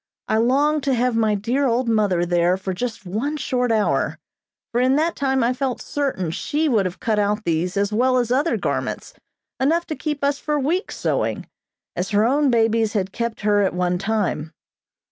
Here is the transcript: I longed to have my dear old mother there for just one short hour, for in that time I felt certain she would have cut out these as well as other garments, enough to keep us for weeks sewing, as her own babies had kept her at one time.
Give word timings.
I 0.27 0.37
longed 0.37 0.81
to 0.85 0.95
have 0.95 1.15
my 1.15 1.35
dear 1.35 1.67
old 1.67 1.87
mother 1.87 2.25
there 2.25 2.57
for 2.57 2.73
just 2.73 3.05
one 3.05 3.37
short 3.37 3.71
hour, 3.71 4.17
for 4.71 4.81
in 4.81 4.95
that 4.95 5.15
time 5.15 5.43
I 5.43 5.53
felt 5.53 5.79
certain 5.79 6.31
she 6.31 6.67
would 6.67 6.87
have 6.87 6.99
cut 6.99 7.19
out 7.19 7.45
these 7.45 7.77
as 7.77 7.93
well 7.93 8.17
as 8.17 8.31
other 8.31 8.57
garments, 8.57 9.13
enough 9.59 9.85
to 9.85 9.95
keep 9.95 10.23
us 10.23 10.39
for 10.39 10.59
weeks 10.59 10.97
sewing, 10.97 11.47
as 11.95 12.09
her 12.09 12.25
own 12.25 12.49
babies 12.49 12.93
had 12.93 13.11
kept 13.13 13.41
her 13.41 13.61
at 13.61 13.75
one 13.75 13.99
time. 13.99 14.51